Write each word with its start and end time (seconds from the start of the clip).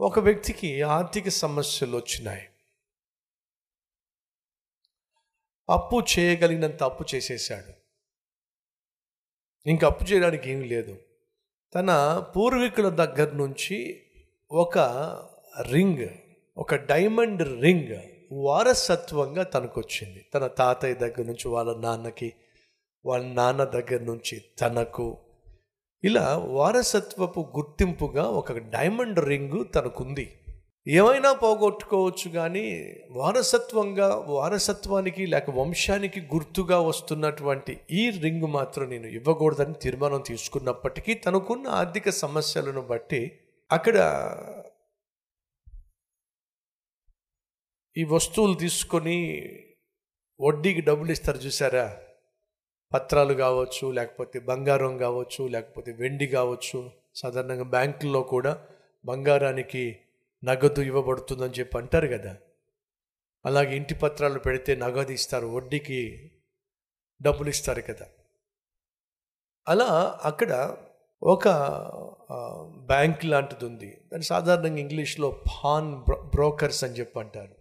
ఒక 0.00 0.18
వ్యక్తికి 0.18 0.82
ఆర్థిక 0.82 1.28
సమస్యలు 1.28 1.96
వచ్చినాయి. 1.96 2.48
అప్పు 5.70 6.02
చేయగలిగినంత 6.18 6.82
అప్పు 6.82 7.04
చేసేసాడు 7.14 7.72
ఇంకా 9.66 9.86
అప్పు 9.86 10.04
చేయడానికి 10.04 10.50
ఏం 10.50 10.62
లేదు. 10.62 10.98
తన 11.74 11.90
పూర్వీకుల 12.36 12.88
దగ్గర 12.88 13.32
నుంచి 13.32 14.06
ఒక 14.50 14.78
రింగ్ 15.62 16.08
ఒక 16.58 16.74
డైమండ్ 16.74 17.62
రింగ్ 17.62 18.02
వారసత్వంగా 18.32 19.42
తనకు 19.42 19.80
వచ్చింది 19.80 20.26
తన 20.34 20.46
తాతయ్య 20.46 20.94
దగ్గర 20.94 21.22
నుంచి 21.22 21.48
వాళ్ళ 21.48 21.76
నాన్నకి 21.76 22.32
వాళ్ళ 23.04 23.26
నాన్న 23.26 23.64
దగ్గర 23.64 24.00
నుంచి 24.00 24.40
తనకు 24.60 25.18
ఇలా 26.04 26.36
వారసత్వపు 26.36 27.40
గుర్తింపుగా 27.56 28.22
ఒక 28.22 28.52
డైమండ్ 28.52 29.18
రింగు 29.18 29.64
తనకుంది. 29.64 30.36
ఏమైనా 30.88 31.32
పోగొట్టుకోవచ్చు 31.32 32.30
కానీ 32.30 32.96
వారసత్వంగా 33.10 34.14
వారసత్వానికి 34.14 35.26
లేక 35.26 35.50
వంశానికి 35.50 36.20
గుర్తుగా 36.20 36.80
వస్తున్నటువంటి 36.80 37.80
ఈ 37.90 38.10
రింగ్ 38.10 38.42
మాత్రం 38.42 38.90
నేను 38.90 39.06
ఇవ్వకూడదని 39.06 39.74
తీర్మానం 39.74 40.24
తీసుకున్నప్పటికీ 40.26 41.14
తనకున్న 41.14 41.68
ఆర్థిక 41.68 42.10
సమస్యలను 42.10 42.80
బట్టి 42.80 43.40
అక్కడ 43.72 43.96
ఈ 47.96 48.04
వస్తువులు 48.04 48.54
తీసుకొని 48.54 49.18
వడ్డీకి 50.40 50.80
డబ్బులు 50.80 51.10
ఇస్తారు 51.10 51.38
చూసారా? 51.38 51.96
పత్రాలు 52.92 53.34
కావచ్చు 53.34 53.90
లేకపోతే 53.90 54.38
బంగారం 54.38 54.98
కావచ్చు 54.98 55.48
లేకపోతే 55.48 55.92
వెండి 55.92 56.26
కావచ్చు 56.26 56.90
సాధారణంగా 57.14 57.62
బ్యాంకుల్లో 57.62 58.22
కూడా 58.22 58.66
బంగారానికి 59.04 59.98
నగదు 60.44 60.80
ఇవ్వబడుతుందని 60.80 61.52
చెప్పి 61.52 61.78
అంటారు 61.78 62.06
కదా. 62.06 62.36
అలాగే 63.46 63.76
ఇంటి 63.76 63.94
పత్రాలు 63.94 64.38
పెడితే 64.38 64.74
నగదు 64.74 65.12
ఇస్తారు 65.12 65.46
వడ్డీకి 65.46 66.30
డబ్బులు 67.22 67.48
ఇస్తారు 67.48 67.82
కదా. 67.82 68.06
అలా 69.68 70.20
అక్కడ 70.24 70.76
ఒక 71.22 71.48
బ్యాంక్ 72.76 73.24
లాంటిది 73.24 73.64
ఉంది. 73.64 73.86
దాన్ని 73.86 74.22
సాధారణంగా 74.22 74.78
ఇంగ్లీష్లో 74.78 75.42
పాన్ 75.64 75.94
బ్రో- 75.94 76.22
బ్రోకర్స్ 76.22 76.84
అని 76.84 76.92
చెప్పి 76.92 77.20
అంటారు. 77.20 77.54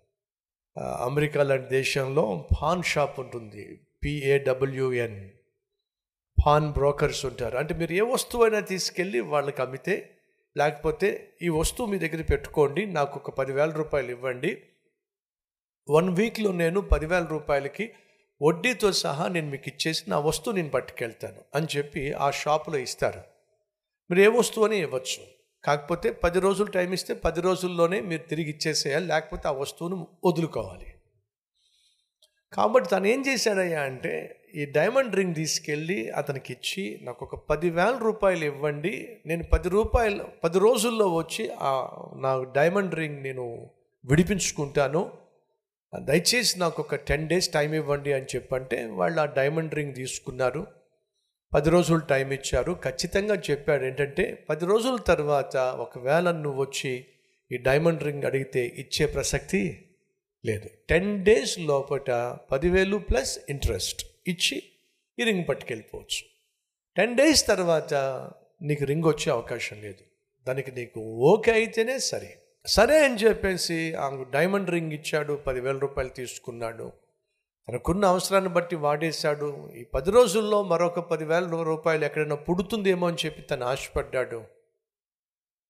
అమెరికా 0.80 1.44
లాంటి 1.44 1.70
దేశంలో 1.70 2.50
పాన్ 2.62 2.84
షాప్ 2.84 3.20
ఉంటుంది. 3.20 3.86
పిఏడబ్ల్యూఎన్ 4.04 5.30
పాన్ 6.46 6.72
బ్రోకర్స్ 6.72 7.26
ఉంటారు. 7.26 7.58
అంటే 7.58 7.74
మీరు 7.74 7.94
ఏ 7.94 8.02
వస్తువు 8.02 8.44
అయినా 8.44 8.60
తీసుకెళ్ళి 8.60 9.20
వాళ్ళకి 9.20 9.62
అమ్మితే 9.62 10.18
లేకపోతే 10.58 11.38
ఈ 11.42 11.50
వస్తువు 11.50 11.88
మీ 11.88 11.98
దగ్గర 11.98 12.22
పెట్టుకోండి 12.22 12.86
నాకు 12.86 13.20
ఒక 13.20 13.30
పదివేల 13.30 13.70
రూపాయలు 13.70 14.12
ఇవ్వండి. 14.12 14.64
వన్ 15.90 16.10
వీక్లో 16.10 16.52
నేను 16.52 16.82
పదివేల 16.82 17.24
రూపాయలకి 17.24 17.92
వడ్డీతో 18.42 18.92
సహా 18.92 19.28
నేను 19.28 19.50
మీకు 19.50 19.64
ఇచ్చేసి 19.68 20.10
నా 20.10 20.20
వస్తువు 20.20 20.56
నేను 20.56 20.70
పట్టుకెళ్తాను 20.70 21.42
అని 21.56 21.68
చెప్పి 21.78 22.14
ఆ 22.14 22.32
షాపులో 22.32 22.78
ఇస్తారు. 22.78 23.22
మీరు 24.12 24.22
ఏ 24.22 24.28
వస్తువు 24.28 24.66
అని 24.66 24.78
ఇవ్వచ్చు. 24.78 25.24
కాకపోతే 25.64 26.12
పది 26.12 26.40
రోజులు 26.40 26.72
టైం 26.72 26.94
ఇస్తే 26.94 27.14
పది 27.14 27.42
రోజుల్లోనే 27.42 28.02
మీరు 28.02 28.22
తిరిగి 28.22 28.50
ఇచ్చేసేయాలి 28.50 29.06
లేకపోతే 29.06 29.48
ఆ 29.48 29.52
వస్తువును 29.52 30.08
వదులుకోవాలి. 30.26 30.89
కాబట్టి 32.54 32.90
తను 32.90 33.08
ఏం 33.08 33.24
చేశాడయ్యా 33.28 33.82
అంటే 33.82 34.36
ఈ 34.56 34.66
డైమండ్ 34.66 35.16
రింగ్ 35.16 35.36
తీసుకెళ్ళి 35.36 36.10
అతనికి 36.10 36.54
ఇచ్చి 36.54 37.00
నాకు 37.02 37.26
ఒక 37.26 37.36
పదివేల 37.36 37.98
రూపాయలు 37.98 38.46
ఇవ్వండి. 38.46 39.20
నేను 39.26 39.44
పది 39.44 39.70
రూపాయలు 39.70 40.24
పది 40.44 40.60
రోజుల్లో 40.60 41.16
వచ్చి 41.16 41.50
నా 42.22 42.46
డైమండ్ 42.56 42.96
రింగ్ 42.96 43.24
నేను 43.24 43.70
విడిపించుకుంటాను. 44.06 45.12
దయచేసి 46.00 46.60
నాకు 46.60 46.84
ఒక 46.84 46.96
టెన్ 46.96 47.28
డేస్ 47.28 47.50
టైం 47.50 47.74
ఇవ్వండి 47.74 48.14
అని 48.14 48.26
చెప్పంటే 48.36 48.86
వాళ్ళు 48.86 49.22
ఆ 49.22 49.26
డైమండ్ 49.26 49.76
రింగ్ 49.76 49.96
తీసుకున్నారు. 49.96 50.68
పది 51.54 51.70
రోజులు 51.70 52.00
టైం 52.00 52.32
ఇచ్చారు. 52.32 52.78
ఖచ్చితంగా 52.84 53.36
చెప్పాడు 53.36 53.84
ఏంటంటే 53.84 54.46
పది 54.50 54.66
రోజుల 54.66 54.96
తర్వాత 54.96 55.58
ఒకవేళ 55.58 56.32
నువ్వు 56.32 56.62
వచ్చి 56.62 57.06
ఈ 57.52 57.58
డైమండ్ 57.58 58.04
రింగ్ 58.04 58.24
అడిగితే 58.24 58.66
ఇచ్చే 58.66 59.06
ప్రసక్తి 59.06 59.86
లేదు. 60.46 60.70
టెన్ 60.90 61.26
డేస్ 61.26 61.60
లోపట 61.60 62.12
పదివేలు 62.52 62.98
ప్లస్ 62.98 63.40
ఇంట్రెస్ట్ 63.50 64.06
ఇచ్చి 64.28 64.64
ఈ 65.20 65.24
రింగ్ 65.24 65.46
పట్టుకెళ్ళిపోవచ్చు. 65.50 66.26
టెన్ 66.98 67.18
డేస్ 67.18 67.48
తర్వాత 67.48 67.94
నీకు 68.62 68.86
రింగ్ 68.86 69.04
వచ్చే 69.04 69.32
అవకాశం 69.32 69.82
లేదు. 69.82 70.04
దానికి 70.48 70.72
నీకు 70.72 71.00
ఓకే 71.00 71.52
అయితేనే 71.52 72.00
సరే. 72.00 72.42
సరే 72.66 73.06
అని 73.06 73.16
చెప్పేసి 73.16 73.94
ఆ 73.94 74.24
డైమండ్ 74.30 74.70
రింగ్ 74.70 74.92
ఇచ్చాడు 74.92 75.34
పదివేల 75.34 75.78
రూపాయలు 75.78 76.10
తీసుకున్నాడు. 76.10 76.92
తనకున్న 77.70 78.06
అవసరాన్ని 78.06 78.50
బట్టి 78.50 78.76
వాడేశాడు. 78.76 79.72
ఈ 79.76 79.84
పది 79.84 80.12
రోజుల్లో 80.12 80.64
మరొక 80.64 81.00
పదివేల 81.00 81.62
రూపాయలు 81.62 82.06
ఎక్కడైనా 82.06 82.36
పుడుతుందేమో 82.36 83.08
అని 83.08 83.18
చెప్పి 83.26 83.42
తను 83.42 83.66
ఆశపడ్డాడు. 83.66 84.44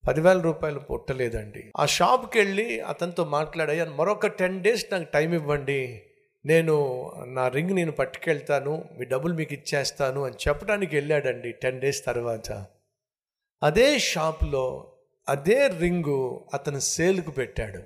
పదివేల 0.07 0.41
రూపాయలు 0.41 0.79
పుట్టలేదండి. 0.79 1.71
ఆ 1.79 1.85
షాప్కి 1.85 2.39
వెళ్ళి 2.39 2.79
అతనితో 2.79 3.25
మాట్లాడాయి 3.25 3.83
మరొక 3.83 4.27
టెన్ 4.27 4.63
డేస్ 4.63 4.85
నాకు 4.91 5.11
టైం 5.11 5.33
ఇవ్వండి. 5.33 6.01
నేను 6.45 7.11
నా 7.27 7.47
రింగ్ 7.47 7.69
నేను 7.69 7.91
పట్టుకెళ్తాను 7.91 8.89
మీ 8.97 9.05
డబ్బులు 9.05 9.33
మీకు 9.33 9.53
ఇచ్చేస్తాను 9.53 10.25
అని 10.25 10.35
చెప్పడానికి 10.47 10.95
వెళ్ళాడండి 10.95 11.51
టెన్ 11.51 11.81
డేస్ 11.81 12.05
తర్వాత. 12.05 12.67
అదే 13.63 13.99
షాప్లో 13.99 14.95
అదే 15.29 15.67
రింగు 15.67 16.45
అతను 16.53 16.79
సేల్కు 16.79 17.31
పెట్టాడు. 17.31 17.83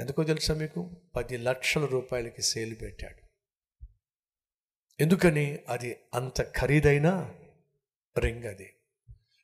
ఎందుకో 0.00 0.24
తెలుసా 0.24 0.54
మీకు? 0.54 0.90
పది 1.16 1.36
లక్షల 1.36 1.84
రూపాయలకి 1.84 2.42
సేల్ 2.42 2.76
పెట్టాడు. 2.82 3.30
ఎందుకని? 5.00 5.58
అది 5.68 5.96
అంత 6.14 6.42
ఖరీదైన 6.42 7.34
రింగ్ 8.18 8.44
అది. 8.44 8.72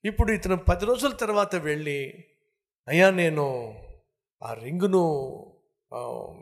ఇప్పుడు 0.07 0.33
ఇతను 0.33 0.57
పది 0.57 0.85
రోజుల 0.87 1.13
తర్వాత 1.13 1.55
వెళ్ళి 1.55 2.25
అయ్యా 2.89 3.11
నేను 3.11 3.47
ఆ 4.43 4.53
రింగును 4.53 5.03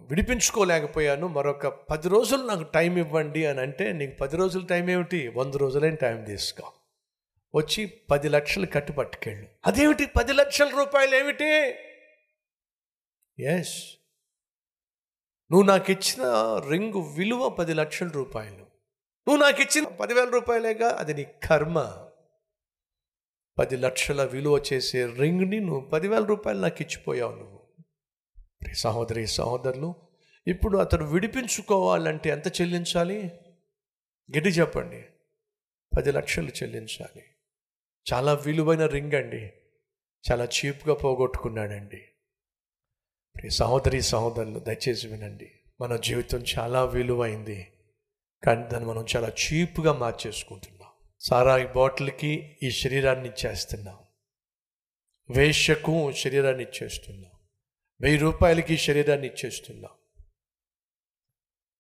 విడిపించుకోలేకపోయాను. 0.09 1.27
మరొక 1.29 1.67
పది 1.67 2.09
రోజులు 2.09 2.43
నాకు 2.43 2.63
టైం 2.63 2.97
ఇవ్వండి 2.99 3.47
అని 3.47 3.61
అంటే 3.61 3.93
నీకు 3.93 4.17
పది 4.17 4.37
రోజుల 4.37 4.65
టైం 4.67 4.91
ఏమిటి? 4.91 5.29
వంద 5.29 5.55
రోజులైన 5.55 5.95
టైం 5.95 6.25
తీసుకో. 6.25 6.73
వచ్చి 7.55 7.87
పది 8.11 8.29
లక్షలు 8.29 8.67
కట్టి 8.67 8.93
పట్టుకెళ్ళు. 8.93 9.47
అదేమిటి? 9.67 10.07
పది 10.07 10.33
లక్షల 10.33 10.69
రూపాయలు 10.69 11.15
ఏమిటి? 11.17 11.51
ఎస్ 13.43 13.77
నువ్వు 15.53 15.67
నాకు 15.67 15.93
ఇచ్చిన 15.93 16.23
రింగు 16.71 17.01
విలువ 17.17 17.49
పది 17.49 17.75
లక్షల 17.75 18.09
రూపాయలు. 18.09 18.65
నువ్వు 19.27 19.37
నాకు 19.37 19.63
ఇచ్చిన 19.63 19.85
పదివేల 19.85 20.29
రూపాయలేగా 20.29 20.97
అది 20.99 21.15
నీ 21.15 21.27
కర్మ. 21.49 21.79
పది 23.59 23.77
లక్షల 23.77 24.25
విలువ 24.25 24.63
చేసే 24.73 25.07
రింగ్ని 25.07 25.61
నువ్వు 25.61 25.81
పదివేల 25.81 26.25
రూపాయలు 26.25 26.59
నాకు 26.59 26.83
ఇచ్చిపోయావు 26.83 27.35
నువ్వు. 27.35 27.55
సహోదరి 28.75 29.27
సహోదరులు 29.27 29.95
ఇప్పుడు 30.47 30.79
అతను 30.79 31.07
విడిపించుకోవాలంటే 31.07 32.31
ఎంత 32.31 32.61
చెల్లించాలి? 32.61 33.25
గట్టి 34.37 34.51
చెప్పండి. 34.51 35.05
పది 35.97 36.13
లక్షలు 36.13 36.49
చెల్లించాలి. 36.49 37.23
చాలా 38.13 38.35
విలువైన 38.35 38.87
రింగ్ 38.87 39.13
అండి. 39.13 39.53
చాలా 40.33 40.45
చీప్గా 40.45 40.95
పోగొట్టుకున్నాడండి. 40.95 42.03
ప్రియ 43.37 43.51
సహోదరి 43.51 44.03
సహోదరులు 44.03 44.59
దయచేసి 44.59 45.09
వినండి. 45.09 45.51
మన 45.81 45.97
జీవితం 45.97 46.45
చాలా 46.59 46.85
విలువైంది. 46.85 47.73
కానీ 48.45 48.69
దాన్ని 48.69 48.91
మనం 48.91 49.07
చాలా 49.17 49.29
చీప్గా 49.29 49.93
మార్చేసుకుంటున్నాం. 49.93 50.74
సారాయి 51.25 51.67
బాటిల్కి 51.67 52.59
ఈ 52.63 52.71
శరీరాన్ని 52.71 53.29
ఇచ్చేస్తున్నాం 53.29 53.99
వేష్యకు 55.31 56.13
శరీరాన్ని 56.13 56.63
ఇచ్చేస్తున్నాం 56.63 57.31
వెయ్యి 58.01 58.19
రూపాయలకి 58.19 58.77
శరీరాన్ని 58.77 59.27
ఇచ్చేస్తున్నాం 59.27 59.91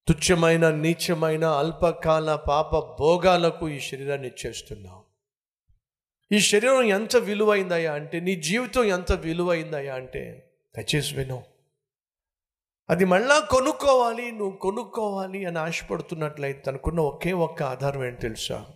తుచ్చమైన 0.08 0.70
నీచమైన 0.70 1.44
అల్పకాల 1.44 2.34
పాప 2.34 2.78
భోగాలకు 3.00 3.68
ఈ 3.68 3.80
శరీరాన్ని 3.80 4.28
ఇచ్చేస్తున్నాం 4.28 5.02
ఈ 6.32 6.40
శరీరం 6.40 6.82
ఎంత 6.82 7.16
విలువైందయ్యా 7.16 7.92
అంటే 7.92 8.20
నీ 8.20 8.36
జీవితం 8.36 8.84
ఎంత 8.84 9.12
విలువైందయ్యా 9.12 9.94
అంటే 9.94 10.52
దయచేసి 10.76 11.14
విను. 11.14 11.42
అది 12.90 13.04
మళ్ళా 13.04 13.40
కొనుక్కోవాలి 13.40 14.32
నువ్వు 14.32 14.56
కొనుక్కోవాలి 14.56 15.44
అని 15.44 15.58
ఆశపడుతున్నట్లయితే 15.58 16.70
అనుకున్న 16.70 17.00
ఒకే 17.00 17.32
ఒక్క 17.32 17.62
ఆధారం 17.62 18.04
ఏంటి 18.04 18.20
తెలుసా? 18.20 18.66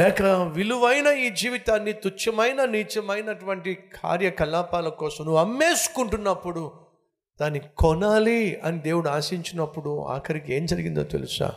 లేక 0.00 0.22
విలువైన 0.22 1.06
ఈ 1.06 1.30
జీవితాన్ని 1.30 1.92
తుచ్చమైన 1.92 2.64
నీచమైనటువంటి 2.64 3.74
కార్యకలాపాల 3.74 4.88
కోసం 4.88 5.24
నువ్వు 5.24 5.40
అమ్మేసుకుంటున్నప్పుడు 5.40 6.72
దాన్ని 7.40 7.60
కొనాలి 7.76 8.60
అని 8.60 8.78
దేవుడు 8.78 9.08
ఆశించినప్పుడు 9.08 10.04
ఆఖరికి 10.04 10.54
ఏం 10.54 10.66
జరిగిందో 10.66 11.02
తెలుసా? 11.02 11.54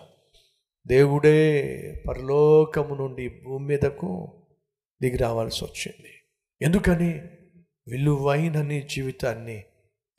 దేవుడే 0.88 2.04
పరలోకము 2.10 2.96
నుండి 2.96 3.30
భూమి 3.30 3.66
మీదకు 3.66 4.34
దిగి 5.02 5.18
రావాల్సి 5.18 5.66
వచ్చింది. 5.66 6.10
ఎందుకని? 6.62 7.22
విలువైన 7.88 8.62
నీ 8.62 8.82
జీవితాన్ని 8.82 9.64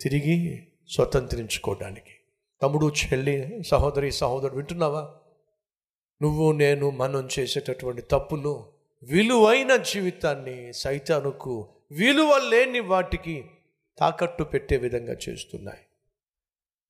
తిరిగి 0.00 0.68
స్వతంత్రించుకోవడానికి. 0.90 2.14
తమ్ముడు 2.62 2.86
చెల్లి 2.86 3.62
సహోదరి 3.62 4.12
సహోదరుడు 4.12 4.56
వింటున్నావా? 4.56 5.14
నువ్వు 6.24 6.52
నేను 6.52 6.90
మనం 6.90 7.28
చేసేటటువంటి 7.38 8.02
తప్పులు 8.02 8.64
విలువైన 9.02 9.76
జీవితాన్ని 9.76 10.72
సైతానుకు 10.72 11.68
విలువ 11.90 12.48
లేని 12.50 12.80
వాటికి 12.80 13.44
తాకట్టు 13.98 14.44
పెట్టే 14.44 14.76
విధంగా 14.76 15.16
చేస్తున్నాయి. 15.28 15.78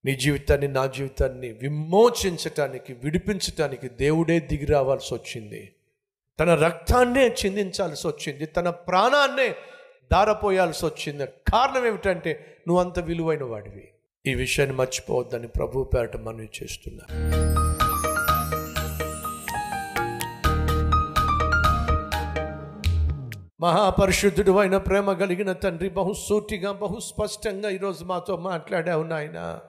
నీ 0.05 0.15
జీవితాన్ని 0.15 0.69
నా 0.69 0.87
జీవితాన్ని 0.87 1.49
విమోచించటానికి 1.49 2.93
విడిపించటానికి 2.93 3.89
దేవుడే 3.89 4.41
దిగి 4.41 4.67
రావాల్సి 4.67 5.15
వచ్చింది. 5.15 5.75
తన 6.41 6.55
రక్తాన్నే 6.55 7.29
చిందించాల్సి 7.29 8.07
వచ్చింది. 8.07 8.47
తన 8.47 8.71
ప్రాణాన్నే 8.71 9.49
దారపోయాల్సి 10.13 10.87
వచ్చింది. 10.87 11.27
కారణం 11.27 11.87
ఏమిటంటే 11.87 12.57
నువ్వు 12.69 12.85
అంత 12.85 12.99
విలువైన 12.99 13.45
వాడివి. 13.45 13.89
ఈ 14.27 14.35
విషయాన్ని 14.35 14.77
మర్చిపోవద్దని 14.77 15.49
ప్రభు 15.49 15.85
పేరట 15.85 16.17
మనవి 16.17 16.49
చేస్తున్నా. 16.63 17.25
మహాపరిశుద్ధుడు 23.65 24.59
అయిన 24.59 24.77
ప్రేమ 24.77 25.13
కలిగిన 25.13 25.53
తండ్రి 25.53 25.89
బహుసూటిగా 25.89 26.73
బహుస్పష్టంగా 26.73 27.71
ఈరోజు 27.71 28.05
మాతో 28.05 28.37
మాట్లాడావు 28.37 29.03
నాయన. 29.03 29.61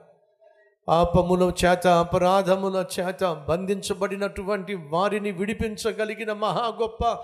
పాపముల 0.88 1.52
చేత 1.64 1.86
అపరాధముల 1.86 2.84
చేత 3.00 3.44
బంధించబడినటువంటి 3.48 4.74
వారిని 4.74 5.30
విడిపించగలిగిన 5.30 6.32
మహా 6.32 6.72
గొప్ప 6.80 7.16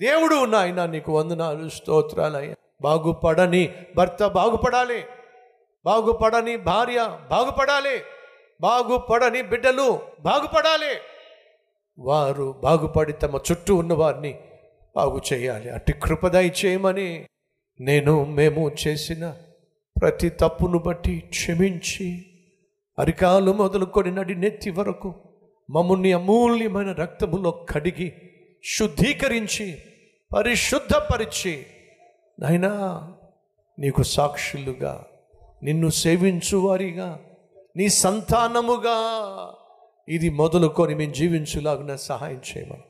దేవుడు 0.00 0.44
నాయన 0.44 0.86
నీకు 0.86 1.18
వందనాలు 1.18 1.68
స్తోత్రాలయ్య. 1.68 2.54
బాగుపడని 2.82 3.74
భర్త 3.96 4.26
బాగుపడాలి. 4.26 5.04
బాగుపడని 5.84 6.56
భార్య 6.56 7.18
బాగుపడాలి. 7.30 8.02
బాగుపడని 8.60 9.42
బిడ్డలు 9.42 9.98
బాగుపడాలి. 10.20 10.94
వారు 11.98 12.54
బాగుపడి 12.62 13.12
తమ 13.12 13.36
చుట్టూ 13.36 13.76
ఉన్న 13.76 13.94
వారిని 13.94 14.38
బాగు 14.96 15.20
చేయాలి. 15.32 15.70
అట్టి 15.70 15.92
కృపదయ 15.92 16.50
చేయమని 16.60 17.26
నేను 17.80 18.24
మేము 18.24 18.70
చేసిన 18.86 19.34
ప్రతి 20.00 20.28
తప్పును 20.28 20.78
బట్టి 20.78 21.20
క్షమించి 21.20 22.24
అరికాలు 22.98 23.52
మొదలుకొని 23.52 24.10
నడి 24.10 24.34
నెత్తి 24.34 24.70
వరకు 24.70 25.14
మమ్మల్ని 25.70 26.12
అమూల్యమైన 26.12 26.92
రక్తములో 26.92 27.50
కడిగి 27.50 28.12
శుద్ధీకరించి 28.64 29.78
పరిశుద్ధపరిచి 30.34 31.66
నాయనా 32.40 32.72
నీకు 33.78 34.02
సాక్షులుగా 34.02 35.04
నిన్ను 35.62 35.88
సేవించువారిగా 35.88 37.18
నీ 37.76 37.88
సంతానముగా 37.88 38.98
ఇది 40.08 40.30
మొదలుకొని 40.30 40.94
మేము 40.94 41.12
జీవించులాగున 41.12 41.94
సహాయం 41.94 42.40
చేయమని. 42.40 42.89